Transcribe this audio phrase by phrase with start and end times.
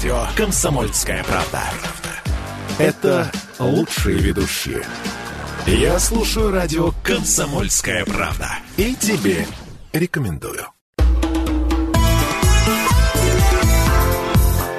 [0.00, 1.62] радио «Комсомольская правда».
[2.78, 4.82] Это лучшие ведущие.
[5.66, 8.48] Я слушаю радио «Комсомольская правда».
[8.78, 9.46] И тебе
[9.92, 10.64] рекомендую.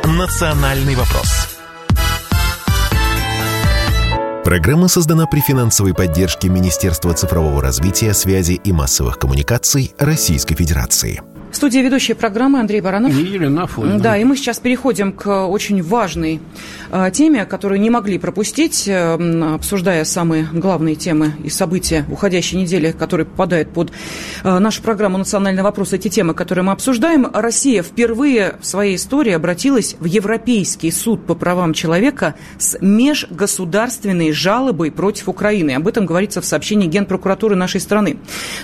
[0.05, 1.49] «Национальный вопрос».
[4.43, 11.21] Программа создана при финансовой поддержке Министерства цифрового развития, связи и массовых коммуникаций Российской Федерации.
[11.61, 13.15] Студия ведущая программы Андрей Баранов.
[13.15, 13.99] И Елена Афонина.
[13.99, 16.39] Да, и мы сейчас переходим к очень важной
[16.89, 22.91] э, теме, которую не могли пропустить, э, обсуждая самые главные темы и события уходящей недели,
[22.91, 23.91] которые попадают под
[24.43, 25.93] э, нашу программу «Национальный вопрос».
[25.93, 27.29] Эти темы, которые мы обсуждаем.
[27.31, 34.89] Россия впервые в своей истории обратилась в Европейский суд по правам человека с межгосударственной жалобой
[34.89, 35.75] против Украины.
[35.75, 38.17] Об этом говорится в сообщении Генпрокуратуры нашей страны.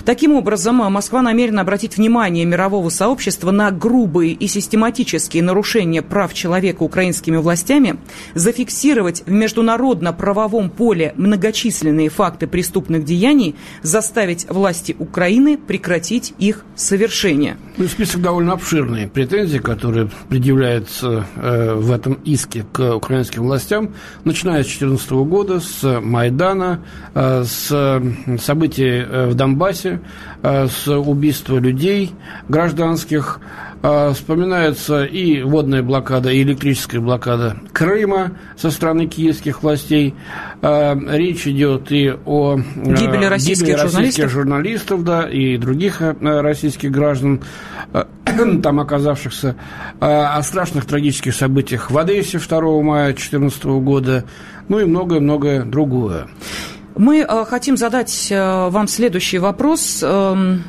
[0.04, 6.34] Таким образом, Москва намерена обратить внимание мирового мирового сообщества на грубые и систематические нарушения прав
[6.34, 7.98] человека украинскими властями,
[8.34, 17.56] зафиксировать в международно-правовом поле многочисленные факты преступных деяний, заставить власти Украины прекратить их совершение.
[17.76, 19.08] Ну, список довольно обширный.
[19.08, 26.00] Претензии, которые предъявляются э, в этом иске к украинским властям, начиная с 2014 года, с
[26.00, 26.80] Майдана,
[27.14, 28.02] э, с
[28.40, 30.00] событий э, в Донбассе,
[30.42, 32.12] с убийства людей,
[32.48, 33.40] граждан гражданских.
[33.80, 40.16] А, вспоминается и водная блокада, и электрическая блокада Крыма со стороны киевских властей.
[40.62, 44.30] А, речь идет и о гибели российских, гибели российских журналистов.
[44.30, 47.40] журналистов, да, и других российских граждан,
[48.62, 49.54] там оказавшихся,
[50.00, 54.24] о страшных трагических событиях в Одессе 2 мая 2014 года,
[54.66, 56.26] ну и многое-многое другое.
[56.98, 60.00] Мы хотим задать вам следующий вопрос.
[60.02, 60.62] Эм,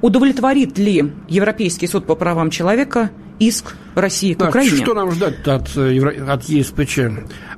[0.00, 4.76] Удовлетворит ли Европейский суд по правам человека иск России к да, Украине?
[4.76, 6.98] Что нам ждать от, э, от ЕСПЧ?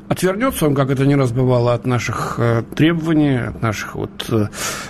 [0.08, 4.48] Отвернется он, как это не раз бывало, от наших э, требований, от наших вот, э,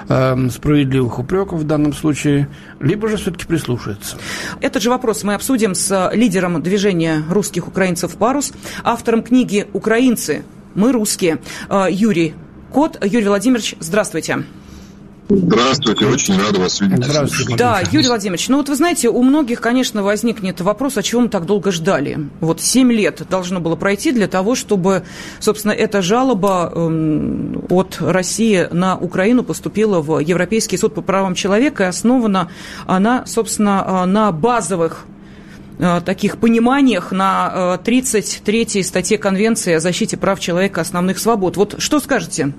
[0.08, 2.48] эм, справедливых упреков в данном случае,
[2.80, 4.16] либо же все-таки прислушается?
[4.60, 8.52] Этот же вопрос мы обсудим с лидером движения русских украинцев «Парус»,
[8.84, 10.44] автором книги «Украинцы.
[10.74, 11.38] Мы русские»
[11.90, 12.34] Юрий
[12.72, 12.98] Кот.
[13.04, 14.44] Юрий Владимирович, здравствуйте.
[15.30, 17.04] Здравствуйте, очень рада вас видеть.
[17.04, 17.56] Здравствуйте.
[17.56, 21.28] Да, Юрий Владимирович, ну вот вы знаете, у многих, конечно, возникнет вопрос, а чего мы
[21.28, 22.18] так долго ждали?
[22.40, 25.04] Вот семь лет должно было пройти для того, чтобы,
[25.38, 31.84] собственно, эта жалоба эм, от России на Украину поступила в Европейский суд по правам человека,
[31.84, 32.50] и основана
[32.86, 35.04] она, собственно, э, на базовых
[35.78, 41.56] таких пониманиях на 33-й э, статье Конвенции о защите прав человека и основных свобод.
[41.56, 42.52] Вот что скажете?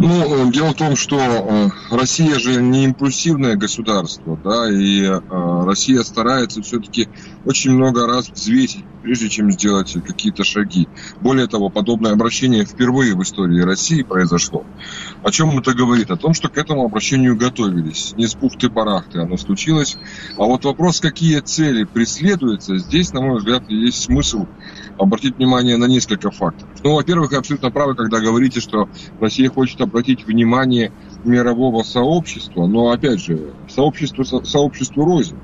[0.00, 5.20] Ну, дело в том, что э, Россия же не импульсивное государство, да, и э,
[5.64, 7.08] Россия старается все-таки
[7.44, 10.88] очень много раз взвесить, прежде чем сделать какие-то шаги.
[11.20, 14.64] Более того, подобное обращение впервые в истории России произошло.
[15.24, 16.10] О чем это говорит?
[16.10, 18.12] О том, что к этому обращению готовились.
[18.18, 19.96] Не с пухты-барахты оно случилось.
[20.36, 24.44] А вот вопрос, какие цели преследуются, здесь, на мой взгляд, есть смысл
[24.98, 26.68] обратить внимание на несколько факторов.
[26.84, 30.92] Ну, во-первых, вы абсолютно правы, когда говорите, что Россия хочет обратить внимание
[31.24, 35.38] мирового сообщества, но, опять же, сообществу, сообществу рознь.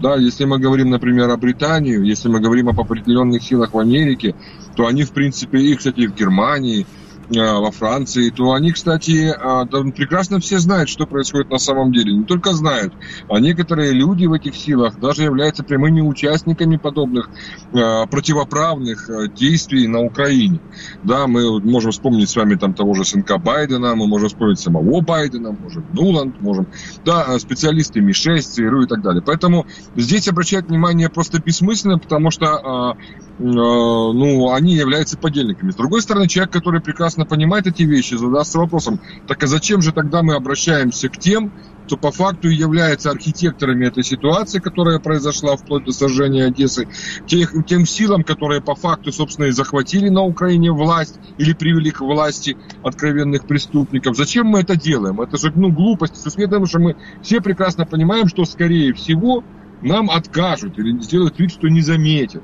[0.00, 4.34] Да, если мы говорим, например, о Британии, если мы говорим об определенных силах в Америке,
[4.74, 6.84] то они, в принципе, и, кстати, в Германии,
[7.30, 12.12] во Франции, то они, кстати, э, прекрасно все знают, что происходит на самом деле.
[12.12, 12.92] Не только знают,
[13.28, 17.30] а некоторые люди в этих силах даже являются прямыми участниками подобных
[17.72, 20.60] э, противоправных действий на Украине.
[21.04, 25.00] Да, мы можем вспомнить с вами там того же сынка Байдена, мы можем вспомнить самого
[25.00, 26.66] Байдена, можем Нуланд, можем,
[27.04, 29.22] да, специалисты Ми-6, ЦРУ и так далее.
[29.24, 32.96] Поэтому здесь обращать внимание просто бессмысленно, потому что
[33.38, 35.70] ну, они являются подельниками.
[35.70, 39.82] С другой стороны, человек, который прекрасно прекрасно понимает эти вещи, задастся вопросом, так а зачем
[39.82, 41.52] же тогда мы обращаемся к тем,
[41.86, 46.86] кто по факту является архитекторами этой ситуации, которая произошла вплоть до сожжения Одессы,
[47.26, 52.00] тех, тем силам, которые по факту, собственно, и захватили на Украине власть или привели к
[52.00, 54.16] власти откровенных преступников.
[54.16, 55.20] Зачем мы это делаем?
[55.20, 59.42] Это же ну, глупость, с учетом, что мы все прекрасно понимаем, что, скорее всего,
[59.82, 62.42] нам откажут или сделают вид, что не заметят.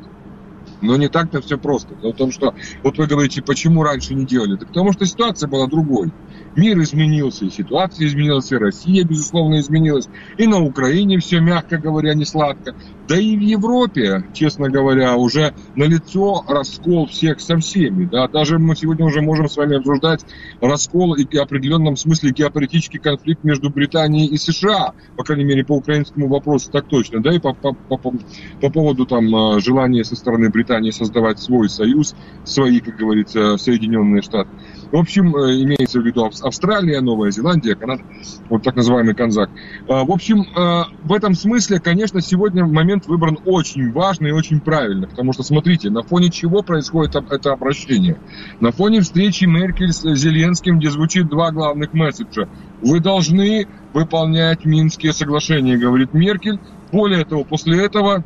[0.81, 1.95] Но не так-то все просто.
[1.97, 4.57] Дело в том, что вот вы говорите, почему раньше не делали?
[4.57, 6.13] Так потому что ситуация была другой.
[6.55, 10.09] Мир изменился, и ситуация изменилась, и Россия, безусловно, изменилась.
[10.37, 12.75] И на Украине все, мягко говоря, не сладко.
[13.09, 18.07] Да и в Европе, честно говоря, уже налицо раскол всех со всеми.
[18.07, 18.27] Да?
[18.27, 20.25] Даже мы сегодня уже можем с вами обсуждать
[20.61, 25.73] раскол и в определенном смысле геополитический конфликт между Британией и США, по крайней мере, по
[25.73, 30.17] украинскому вопросу так точно, да, и по, по, по, по поводу там а, желания со
[30.17, 32.15] стороны Британии создавать свой союз,
[32.45, 34.51] свои, как говорится, Соединенные Штаты.
[34.93, 38.03] В общем, э, имеется в виду Австралия, Новая Зеландия, Канада,
[38.49, 39.51] вот так называемый Канзак.
[39.89, 44.61] А, в общем, э, в этом смысле, конечно, сегодня момент выбран очень важный и очень
[44.61, 48.19] правильно, потому что, смотрите, на фоне чего происходит это обращение?
[48.61, 52.49] На фоне встречи Меркель с Зеленским, где звучит два главных месседжа.
[52.81, 56.61] Вы должны выполнять Минские соглашения, говорит Меркель.
[56.93, 58.25] Более того, после этого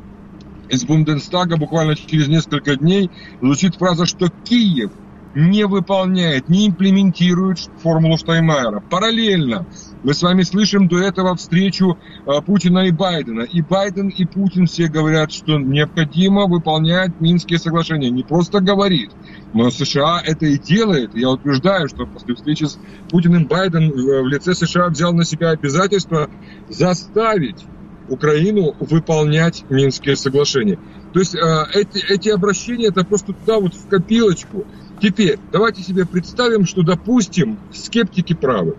[0.68, 3.10] из Бундестага буквально через несколько дней
[3.40, 4.90] звучит фраза, что Киев
[5.34, 8.80] не выполняет, не имплементирует формулу Штайнмайера.
[8.80, 9.66] Параллельно
[10.02, 13.42] мы с вами слышим до этого встречу а, Путина и Байдена.
[13.42, 18.10] И Байден, и Путин все говорят, что необходимо выполнять Минские соглашения.
[18.10, 19.10] Не просто говорит,
[19.52, 21.14] но США это и делает.
[21.14, 22.78] Я утверждаю, что после встречи с
[23.10, 26.30] Путиным Байден в лице США взял на себя обязательство
[26.68, 27.64] заставить
[28.08, 30.78] Украину выполнять Минские соглашения.
[31.12, 34.66] То есть э, эти, эти обращения это просто туда вот в копилочку.
[35.00, 38.76] Теперь давайте себе представим, что, допустим, скептики правы.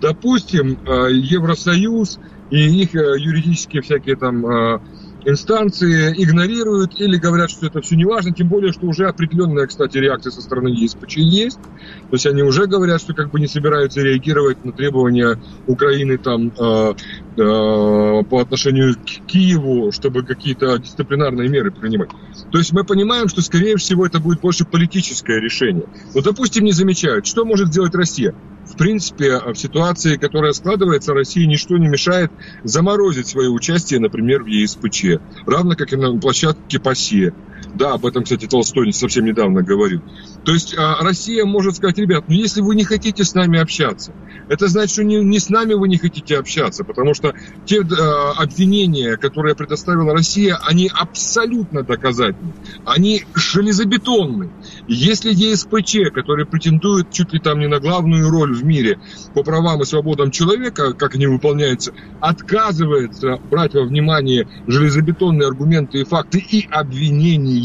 [0.00, 4.80] Допустим, э, Евросоюз и их э, юридические всякие там э,
[5.24, 9.98] инстанции игнорируют или говорят, что это все не важно, тем более, что уже определенная, кстати,
[9.98, 11.58] реакция со стороны ЕСПЧ есть.
[11.58, 16.48] То есть они уже говорят, что как бы не собираются реагировать на требования Украины там
[16.48, 16.94] э, э,
[17.36, 22.10] по отношению к Киеву, чтобы какие-то дисциплинарные меры принимать.
[22.50, 25.86] То есть мы понимаем, что, скорее всего, это будет больше политическое решение.
[26.14, 28.34] Но, допустим, не замечают, что может сделать Россия?
[28.74, 32.30] В принципе, в ситуации, которая складывается, России ничто не мешает
[32.64, 37.32] заморозить свое участие, например, в ЕСПЧ, равно как и на площадке ПАСЕ.
[37.74, 40.00] Да, об этом, кстати, Толстой совсем недавно говорил.
[40.44, 44.12] То есть а, Россия может сказать, ребят, ну если вы не хотите с нами общаться,
[44.48, 47.34] это значит, что не, не с нами вы не хотите общаться, потому что
[47.64, 52.52] те а, обвинения, которые предоставила Россия, они абсолютно доказательны,
[52.84, 54.50] они железобетонны.
[54.86, 59.00] Если ЕСПЧ, который претендует чуть ли там не на главную роль в мире
[59.34, 66.04] по правам и свободам человека, как они выполняются, отказывается брать во внимание железобетонные аргументы и
[66.04, 67.63] факты и обвинения,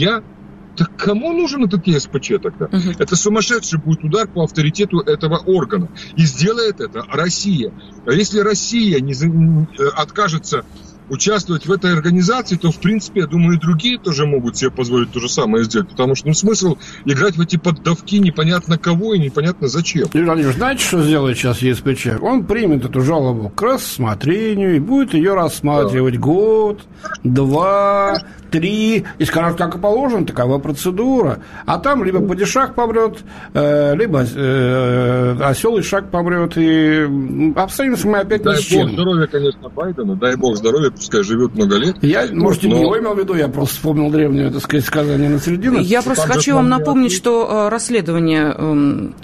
[0.75, 2.65] так кому нужен этот ЕСПЧ тогда?
[2.65, 2.91] Угу.
[2.99, 5.89] Это сумасшедший будет удар по авторитету этого органа.
[6.15, 7.73] И сделает это Россия.
[8.05, 10.63] А если Россия не, э, откажется
[11.09, 15.11] участвовать в этой организации, то, в принципе, я думаю, и другие тоже могут себе позволить
[15.11, 15.89] то же самое сделать.
[15.89, 20.07] Потому что, ну, смысл играть в эти поддавки непонятно кого и непонятно зачем.
[20.13, 22.21] Юрий знаете, что сделает сейчас ЕСПЧ?
[22.21, 26.19] Он примет эту жалобу к рассмотрению и будет ее рассматривать да.
[26.19, 26.81] год,
[27.23, 31.39] два, три, и скажут, как и положено, такова процедура.
[31.65, 33.19] А там либо падишах помрет,
[33.53, 37.07] э, либо э, осел и шаг помрет, и
[37.55, 38.79] обстоимся мы опять дай ни с чем.
[38.79, 41.95] Дай бог здоровья, конечно, Байдену, дай бог здоровья, пускай живет много лет.
[42.01, 42.75] Я, можете, но...
[42.75, 45.79] не его имел в виду, я просто вспомнил древнее, так сказать, сказание на середину.
[45.79, 49.15] Я просто Там хочу вам напомнить, что э, расследование эм,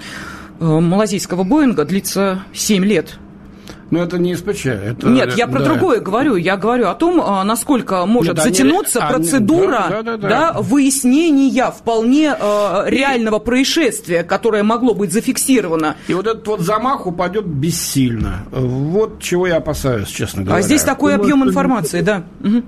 [0.60, 3.20] малазийского Боинга длится 7 лет.
[3.96, 4.66] Но это не СПЧ.
[4.66, 5.66] Это, Нет, я про да.
[5.66, 6.36] другое говорю.
[6.36, 10.28] Я говорю о том, а, насколько может Нет, затянуться они, процедура они, да, да, да,
[10.28, 10.62] да.
[10.62, 15.96] выяснения вполне э, реального происшествия, которое могло быть зафиксировано.
[16.10, 18.44] И вот этот вот замах упадет бессильно.
[18.52, 20.60] Вот чего я опасаюсь, честно говоря.
[20.60, 22.24] А здесь такой объем информации, да.
[22.44, 22.64] Угу.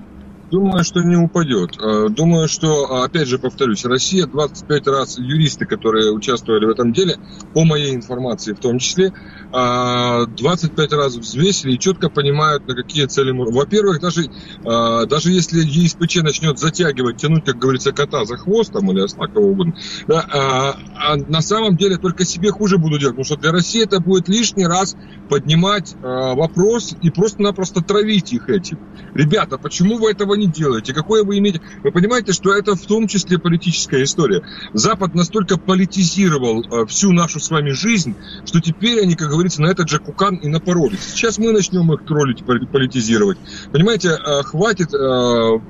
[0.50, 1.76] Думаю, что не упадет.
[1.78, 7.16] Э, думаю, что, опять же, повторюсь, Россия 25 раз, юристы, которые участвовали в этом деле,
[7.52, 9.12] по моей информации в том числе,
[9.50, 13.30] 25 а, раз взвесили и четко понимают, на какие цели.
[13.30, 14.30] Во-первых, даже,
[14.64, 19.26] а, даже если ЕСПЧ начнет затягивать, тянуть, как говорится, кота за хвост там, или осла,
[19.26, 19.74] кого угодно,
[20.06, 23.82] да, а, а на самом деле только себе хуже буду делать, потому что для России
[23.82, 24.96] это будет лишний раз
[25.28, 28.78] поднимать а, вопрос и просто-напросто травить их этим.
[29.14, 30.94] Ребята, почему вы этого не делаете?
[30.94, 31.60] Какое вы имеете...
[31.82, 34.42] Вы понимаете, что это в том числе политическая история.
[34.72, 38.14] Запад настолько политизировал а, всю нашу с вами жизнь,
[38.44, 41.00] что теперь они, как говорится, на этот же кукан и напоролись.
[41.00, 43.38] Сейчас мы начнем их троллить, политизировать.
[43.72, 45.60] Понимаете, э, хватит э,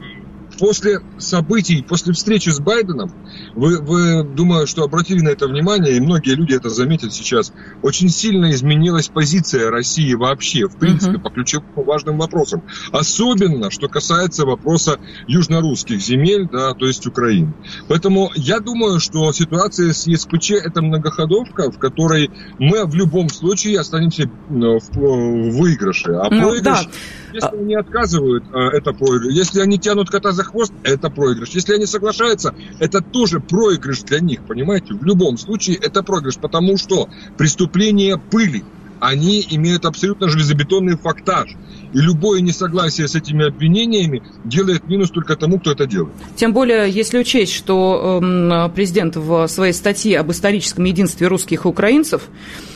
[0.59, 3.13] после событий, после встречи с Байденом,
[3.55, 8.09] вы, вы, думаю, что обратили на это внимание, и многие люди это заметят сейчас, очень
[8.09, 11.23] сильно изменилась позиция России вообще, в принципе, uh-huh.
[11.23, 12.63] по ключевым важным вопросам.
[12.93, 17.55] Особенно, что касается вопроса южнорусских земель, да, то есть Украины.
[17.89, 23.81] Поэтому я думаю, что ситуация с ЕСПЧ это многоходовка, в которой мы в любом случае
[23.81, 26.13] останемся в выигрыше.
[26.13, 26.63] А ну, проигрыш...
[26.63, 26.91] Да.
[27.33, 29.35] Если они отказывают, а, это проигрыш.
[29.35, 31.51] Если они тянут кота за хвост, это проигрыш.
[31.51, 34.95] Если они соглашаются, это тоже проигрыш для них, понимаете?
[34.95, 38.65] В любом случае это проигрыш, потому что преступления были.
[39.01, 41.51] Они имеют абсолютно железобетонный фактаж.
[41.93, 46.13] И любое несогласие с этими обвинениями делает минус только тому, кто это делает.
[46.37, 51.69] Тем более, если учесть, что э, президент в своей статье об историческом единстве русских и
[51.69, 52.29] украинцев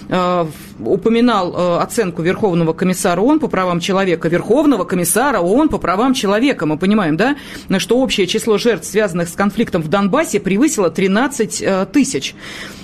[0.09, 0.47] Э,
[0.79, 6.67] упоминал э, оценку Верховного комиссара ООН по правам человека, Верховного комиссара ООН по правам человека.
[6.67, 7.37] Мы понимаем, да,
[7.79, 12.35] что общее число жертв, связанных с конфликтом в Донбассе, превысило 13 э, тысяч.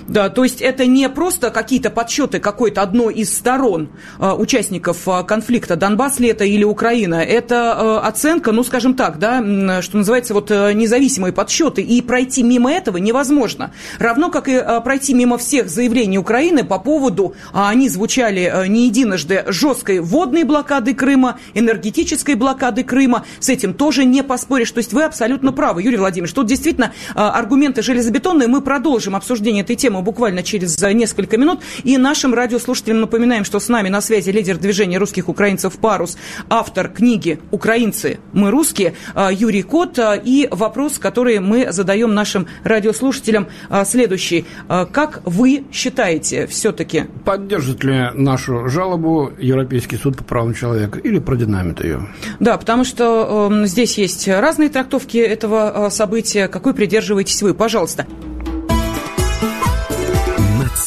[0.09, 5.23] Да, то есть это не просто какие-то подсчеты какой-то одной из сторон э, участников э,
[5.25, 7.17] конфликта, Донбасс ли это или Украина.
[7.17, 11.83] Это э, оценка, ну, скажем так, да, что называется, вот независимые подсчеты.
[11.83, 13.73] И пройти мимо этого невозможно.
[13.99, 19.45] Равно как и пройти мимо всех заявлений Украины по поводу, а они звучали не единожды,
[19.49, 23.27] жесткой водной блокады Крыма, энергетической блокады Крыма.
[23.41, 24.71] С этим тоже не поспоришь.
[24.71, 26.35] То есть вы абсолютно правы, Юрий Владимирович.
[26.35, 28.49] Тут действительно аргументы железобетонные.
[28.49, 31.61] Мы продолжим обсуждение этой темы буквально через несколько минут.
[31.85, 36.17] И нашим радиослушателям напоминаем, что с нами на связи лидер движения русских украинцев «Парус»,
[36.49, 38.19] автор книги «Украинцы.
[38.33, 39.99] Мы русские» а, Юрий Кот.
[39.99, 43.49] А, и вопрос, который мы задаем нашим радиослушателям,
[43.85, 44.47] следующий.
[44.69, 47.05] Как вы считаете все-таки?
[47.25, 52.09] Поддержит ли нашу жалобу Европейский суд по правам человека или продинамит ее?
[52.41, 56.49] Да, потому что э, здесь есть разные трактовки этого события.
[56.49, 57.55] Какой придерживаетесь вы?
[57.55, 58.07] Пожалуйста.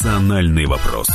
[0.02, 1.06] «Национальный вопрос».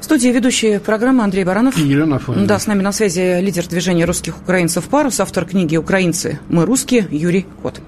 [0.00, 1.76] В студии ведущая программы Андрей Баранов.
[1.76, 2.46] И Елена Афонина.
[2.46, 6.40] Да, с нами на связи лидер движения русских украинцев «Парус», автор книги «Украинцы.
[6.48, 7.82] Мы русские» Юрий Кот.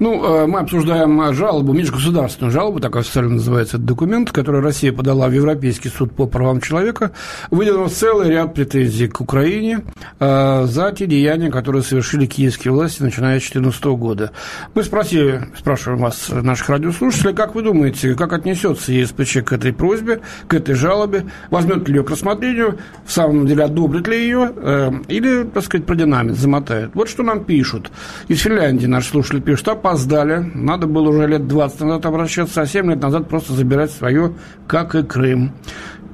[0.00, 5.28] Ну, э, мы обсуждаем жалобу, межгосударственную жалобу, так официально называется этот документ, который Россия подала
[5.28, 7.12] в Европейский суд по правам человека,
[7.50, 9.82] выделил целый ряд претензий к Украине
[10.18, 14.32] э, за те деяния, которые совершили киевские власти, начиная с 2014 года.
[14.74, 20.22] Мы спросили, спрашиваем вас, наших радиослушателей, как вы думаете, как отнесется ЕСПЧ к этой просьбе,
[20.48, 24.92] к этой жалобе, возьмет ли ее к рассмотрению, в самом деле одобрит ли ее, э,
[25.08, 26.92] или, так сказать, продинамит, замотает.
[26.94, 27.92] Вот что нам пишут.
[28.28, 30.50] Из Финляндии наш слушатель пишет, а опоздали.
[30.54, 34.32] Надо было уже лет 20 назад обращаться, а 7 лет назад просто забирать свое,
[34.66, 35.52] как и Крым.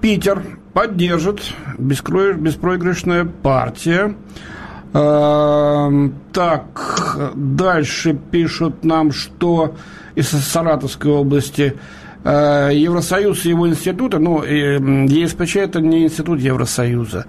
[0.01, 0.43] Питер
[0.73, 1.43] поддержит
[1.79, 4.15] беспроигрышная партия.
[4.95, 9.75] Эм, так, дальше пишут нам, что
[10.15, 11.77] из Саратовской области
[12.29, 17.25] Э, Евросоюз и его институты, ну, ЕСПЧ это не институт Евросоюза,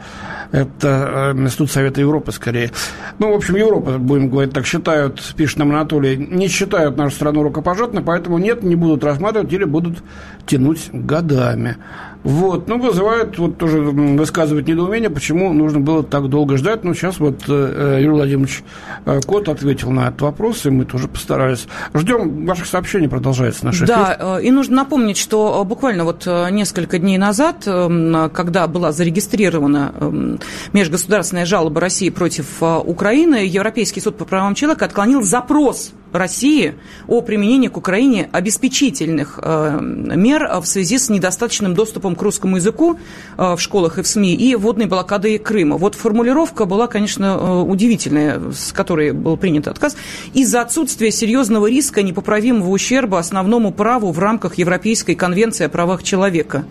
[0.51, 2.71] это э, институт Совета Европы скорее.
[3.19, 7.43] Ну, в общем, Европа, будем говорить так, считают, пишет нам Анатолий, не считают нашу страну
[7.43, 9.99] рукопожатной, поэтому нет, не будут рассматривать или будут
[10.45, 11.77] тянуть годами.
[12.23, 16.83] Вот, ну, вызывает вот тоже высказывать недоумение, почему нужно было так долго ждать.
[16.83, 18.63] Ну, сейчас вот э, э Юрий Владимирович
[19.05, 21.67] э, Кот ответил на этот вопрос, и мы тоже постарались.
[21.93, 23.87] Ждем ваших сообщений, продолжается наш эфир.
[23.87, 30.36] Да, и нужно напомнить, что буквально вот несколько дней назад, когда была зарегистрирована
[30.73, 36.75] межгосударственная жалоба России против Украины, Европейский суд по правам человека отклонил запрос России
[37.07, 42.97] о применении к Украине обеспечительных мер в связи с недостаточным доступом к русскому языку
[43.37, 45.77] э, в школах и в СМИ и водной блокадой Крыма.
[45.77, 49.95] Вот формулировка была, конечно, э, удивительная, с которой был принят отказ,
[50.33, 56.65] из-за отсутствия серьезного риска непоправимого ущерба основному праву в рамках Европейской конвенции о правах человека.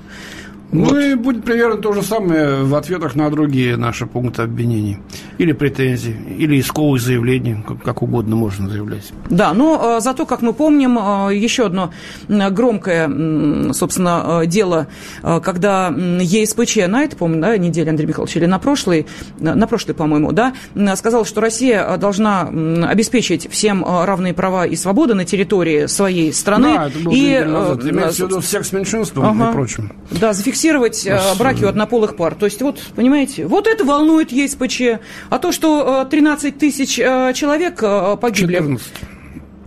[0.72, 0.98] Ну вот.
[1.00, 4.98] и будет примерно то же самое в ответах на другие наши пункты обвинений.
[5.38, 9.12] Или претензий, или исковых заявлений, как, угодно можно заявлять.
[9.30, 11.92] Да, но э, зато, как мы помним, э, еще одно
[12.28, 14.88] громкое, собственно, э, дело,
[15.22, 19.06] когда ЕСПЧ на это, помню, да, неделя, Андрей Михайлович, или на прошлый,
[19.38, 20.52] на прошлый, по-моему, да,
[20.96, 22.48] сказал, что Россия должна
[22.88, 26.74] обеспечить всем равные права и свободы на территории своей страны.
[26.74, 27.84] Да, это было и, назад.
[27.84, 29.50] Имеется в виду всех с меньшинством ага.
[29.50, 29.92] и прочим.
[30.10, 32.34] Да, зафиксировать зафиксировать э, браки у однополых пар.
[32.34, 35.00] То есть, вот, понимаете, вот это волнует ЕСПЧ.
[35.30, 37.80] А то, что 13 э, тысяч э, человек
[38.20, 38.54] погибли...
[38.54, 38.86] 14.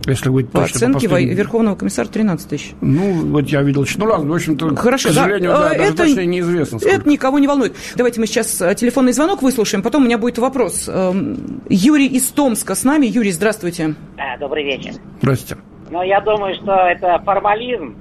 [0.06, 2.72] Если быть По оценке по Верховного комиссара 13 тысяч.
[2.80, 5.96] Ну, вот я видел ну ладно, в общем-то, Хорошо, к сожалению, да, да, это, даже
[6.14, 6.78] точно неизвестно.
[6.78, 6.96] Сколько.
[6.96, 7.76] Это никого не волнует.
[7.96, 10.88] Давайте мы сейчас телефонный звонок выслушаем, потом у меня будет вопрос.
[10.88, 13.06] Эм, Юрий из Томска с нами.
[13.06, 13.94] Юрий, здравствуйте.
[14.16, 14.94] А, добрый вечер.
[15.20, 15.62] Здравствуйте.
[15.90, 17.94] Ну, я думаю, что это формализм,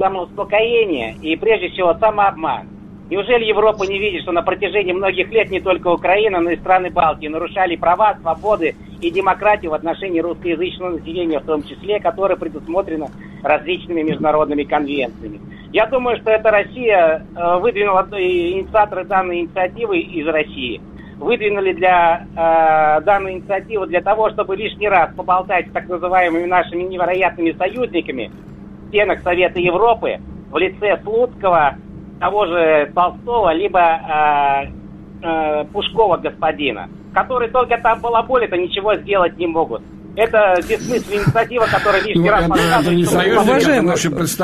[0.00, 2.66] самоуспокоение и, прежде всего, самообман.
[3.10, 6.90] Неужели Европа не видит, что на протяжении многих лет не только Украина, но и страны
[6.90, 13.08] Балтии нарушали права, свободы и демократию в отношении русскоязычного населения, в том числе, которое предусмотрено
[13.42, 15.40] различными международными конвенциями?
[15.72, 20.80] Я думаю, что это Россия э, выдвинула инициаторы данной инициативы из России
[21.18, 26.82] выдвинули для э, данную инициативу для того, чтобы лишний раз поболтать с так называемыми нашими
[26.84, 28.32] невероятными союзниками
[28.90, 30.18] стенах Совета Европы
[30.50, 31.76] в лице Слуцкого,
[32.20, 39.38] того же Толстого, либо э, э, Пушкова господина, которые только там балаболят, а ничего сделать
[39.38, 39.82] не могут.
[40.16, 43.08] Это бессмысленная инициатива, которая лишний ну, раз показывает.
[43.38, 43.94] Уважаемый,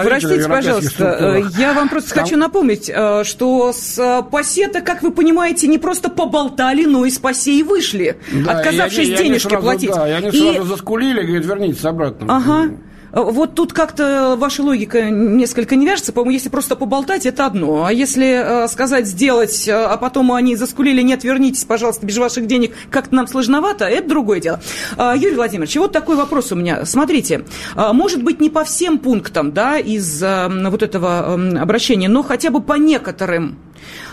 [0.05, 2.25] простите, пожалуйста, я вам просто Там...
[2.25, 7.11] хочу напомнить, э, что с э, пасе как вы понимаете, не просто поболтали, но и
[7.11, 9.91] с пасе и вышли, да, отказавшись я, я, денежки сразу, платить.
[9.91, 10.55] Да, и они и...
[10.55, 12.37] сразу заскулили, говорят, вернитесь обратно.
[12.37, 12.71] Ага.
[13.17, 16.13] Вот тут как-то ваша логика несколько не вяжется.
[16.13, 17.87] По-моему, если просто поболтать, это одно.
[17.87, 22.47] А если э, сказать, сделать, э, а потом они заскулили, нет, вернитесь, пожалуйста, без ваших
[22.47, 24.61] денег, как-то нам сложновато, это другое дело.
[24.99, 26.85] Э, Юрий Владимирович, вот такой вопрос у меня.
[26.85, 32.11] Смотрите, э, может быть, не по всем пунктам да, из э, вот этого э, обращения,
[32.11, 33.57] но хотя бы по некоторым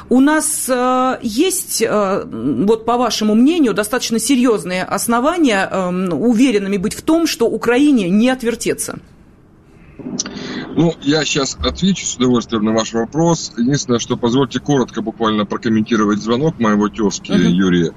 [0.09, 6.93] у нас э, есть, э, вот по вашему мнению, достаточно серьезные основания э, уверенными быть
[6.93, 8.99] в том, что Украине не отвертеться?
[10.75, 13.53] Ну, я сейчас отвечу с удовольствием на ваш вопрос.
[13.57, 17.49] Единственное, что позвольте коротко буквально прокомментировать звонок моего тезки uh-huh.
[17.49, 17.93] Юрия.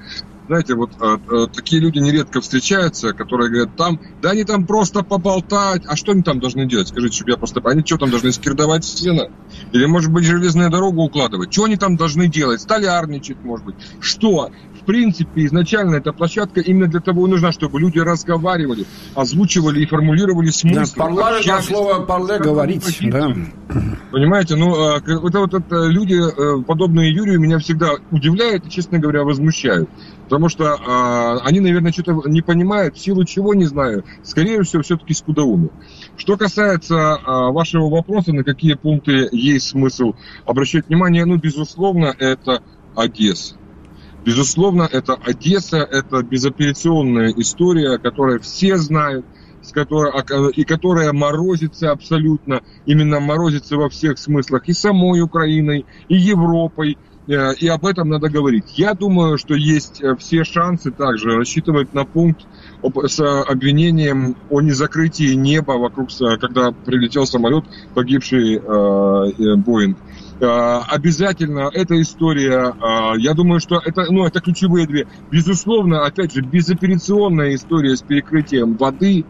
[0.47, 5.03] Знаете, вот а, а, такие люди нередко встречаются, которые говорят, там, да они там просто
[5.03, 6.87] поболтать, а что они там должны делать?
[6.87, 7.61] Скажите, чтобы я просто...
[7.65, 9.29] Они что там должны скирдовать стены?
[9.71, 11.51] Или, может быть, железную дорогу укладывать?
[11.51, 12.61] Что они там должны делать?
[12.61, 13.75] Столярничать, может быть?
[13.99, 14.49] Что?
[14.87, 19.85] В принципе, изначально эта площадка именно для того и нужна, чтобы люди разговаривали, озвучивали и
[19.85, 20.95] формулировали смысл.
[20.95, 23.35] Да, парламент слово «парле» говорить, да.
[24.13, 28.97] Понимаете, ну, а, вот, вот это люди, э, подобные Юрию, меня всегда удивляют и, честно
[28.97, 29.89] говоря, возмущают.
[30.23, 34.05] Потому что э, они, наверное, что-то не понимают, в силу чего, не знаю.
[34.23, 35.71] Скорее всего, все-таки скудоумие.
[36.15, 40.13] Что касается э, вашего вопроса, на какие пункты есть смысл
[40.45, 42.61] обращать внимание, ну, безусловно, это
[42.95, 43.55] Одесса.
[44.27, 49.25] Безусловно, это Одесса, это безапелляционная история, которую все знают,
[49.61, 50.11] с которой,
[50.51, 57.53] и которая морозится абсолютно, именно морозится во всех смыслах и самой Украиной, и Европой, Э,
[57.55, 58.77] и об этом надо говорить.
[58.77, 62.45] Я думаю, что есть э, все шансы также рассчитывать на пункт
[63.05, 66.09] с обвинением о незакрытии неба вокруг,
[66.39, 69.97] когда прилетел самолет, погибший э, Боинг.
[70.39, 72.75] Обязательно эта история,
[73.17, 75.07] я думаю, что это, ну, это ключевые две.
[75.31, 79.25] Безусловно, опять же, безоперационная история с перекрытием воды,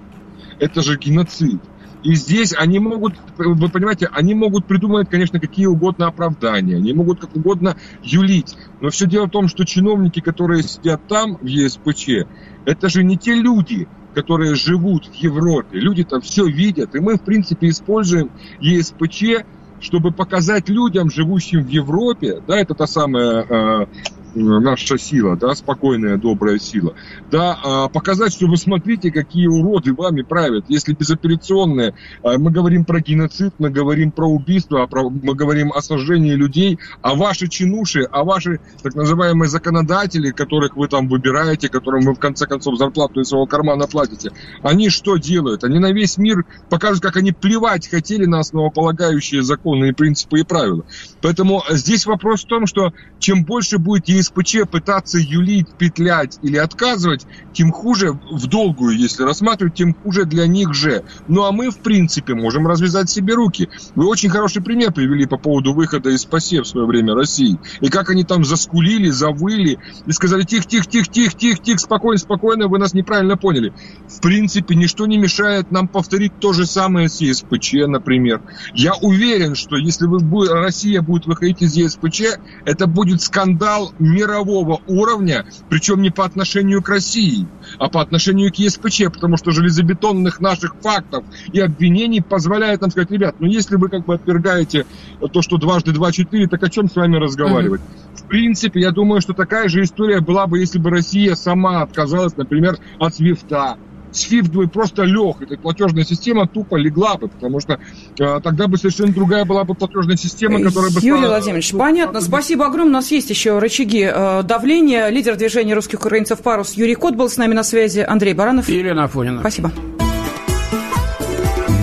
[0.59, 1.61] это же геноцид.
[2.03, 7.19] И здесь они могут, вы понимаете, они могут придумать, конечно, какие угодно оправдания, они могут
[7.19, 8.55] как угодно юлить.
[8.81, 12.27] Но все дело в том, что чиновники, которые сидят там, в ЕСПЧ,
[12.65, 15.79] это же не те люди, которые живут в Европе.
[15.79, 16.95] Люди там все видят.
[16.95, 19.45] И мы, в принципе, используем ЕСПЧ,
[19.79, 23.85] чтобы показать людям, живущим в Европе, да, это та самая э,
[24.35, 26.93] наша сила, да, спокойная, добрая сила,
[27.31, 30.65] да, а, показать, что вы смотрите, какие уроды вами правят.
[30.67, 36.33] Если безоперационные, а, мы говорим про геноцид, мы говорим про убийство, мы говорим о сожжении
[36.33, 42.13] людей, а ваши чинуши, а ваши так называемые законодатели, которых вы там выбираете, которым вы
[42.13, 45.63] в конце концов зарплату из своего кармана платите, они что делают?
[45.63, 50.43] Они на весь мир покажут, как они плевать хотели на основополагающие законы и принципы и
[50.43, 50.85] правила.
[51.21, 57.25] Поэтому здесь вопрос в том, что чем больше будет ЕСПЧ пытаться юлить, петлять или отказывать,
[57.53, 61.03] тем хуже в долгую, если рассматривать, тем хуже для них же.
[61.27, 63.69] Ну а мы, в принципе, можем развязать себе руки.
[63.95, 67.57] Вы очень хороший пример привели по поводу выхода из ПАСЕ в свое время России.
[67.81, 72.17] И как они там заскулили, завыли и сказали, тихо, тихо, тихо, тихо, тихо, тихо, спокойно,
[72.17, 73.73] спокойно, вы нас неправильно поняли.
[74.07, 78.41] В принципе, ничто не мешает нам повторить то же самое с ЕСПЧ, например.
[78.73, 80.07] Я уверен, что если
[80.51, 82.21] Россия будет выходить из ЕСПЧ,
[82.65, 87.47] это будет скандал мирового уровня, причем не по отношению к России,
[87.79, 93.11] а по отношению к ЕСПЧ, потому что железобетонных наших фактов и обвинений позволяет нам сказать,
[93.11, 94.85] ребят, ну если вы как бы отвергаете
[95.31, 97.81] то, что дважды два четыре, так о чем с вами разговаривать?
[97.81, 98.17] Mm-hmm.
[98.17, 102.35] В принципе, я думаю, что такая же история была бы, если бы Россия сама отказалась,
[102.35, 103.77] например, от СВИФТа,
[104.17, 107.79] SWIFT бы просто лег, эта платежная система тупо легла бы, потому что
[108.19, 110.99] э, тогда бы совершенно другая была бы платежная система, которая бы...
[111.01, 111.33] Юрий стала...
[111.33, 112.21] Владимирович, понятно.
[112.21, 112.91] Спасибо огромное.
[112.91, 115.09] У нас есть еще рычаги э, давления.
[115.09, 117.99] Лидер движения русских украинцев «Парус» Юрий Кот был с нами на связи.
[117.99, 118.69] Андрей Баранов.
[118.69, 119.41] И Елена Афонина.
[119.41, 119.71] Спасибо.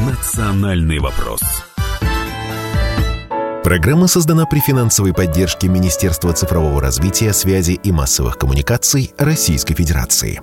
[0.06, 1.40] Национальный вопрос.
[3.62, 10.42] Программа создана при финансовой поддержке Министерства цифрового развития, связи и массовых коммуникаций Российской Федерации.